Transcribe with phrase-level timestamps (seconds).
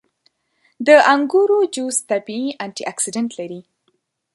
[0.87, 3.61] •د انګورو جوس طبیعي انټياکسیدنټ لري.